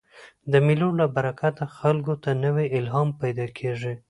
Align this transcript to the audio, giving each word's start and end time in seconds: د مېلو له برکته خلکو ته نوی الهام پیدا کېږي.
د 0.51 0.53
مېلو 0.65 0.89
له 0.99 1.05
برکته 1.15 1.63
خلکو 1.77 2.13
ته 2.23 2.29
نوی 2.45 2.65
الهام 2.79 3.07
پیدا 3.21 3.47
کېږي. 3.57 3.93